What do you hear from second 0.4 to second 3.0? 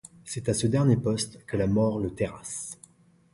à ce dernier poste que la mort le terrasse.